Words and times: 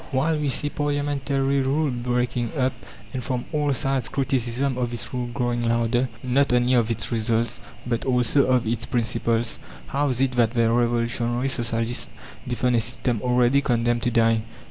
While 0.09 0.39
we 0.39 0.49
see 0.49 0.71
parliamentary 0.71 1.61
rule 1.61 1.91
breaking 1.91 2.53
up, 2.57 2.73
and 3.13 3.23
from 3.23 3.45
all 3.53 3.71
sides 3.71 4.09
criticism 4.09 4.75
of 4.75 4.89
this 4.89 5.13
rule 5.13 5.27
growing 5.27 5.61
louder 5.61 6.09
not 6.23 6.51
only 6.51 6.73
of 6.73 6.89
its 6.89 7.11
results, 7.11 7.61
but 7.85 8.03
also 8.03 8.45
of 8.47 8.65
its 8.65 8.87
principles 8.87 9.59
how 9.89 10.09
is 10.09 10.19
it 10.19 10.31
that 10.31 10.55
the 10.55 10.71
revolutionary 10.73 11.49
socialists 11.49 12.09
defend 12.47 12.77
a 12.77 12.81
system 12.81 13.21
already 13.21 13.61
condemned 13.61 14.01
to 14.01 14.09
die? 14.09 14.41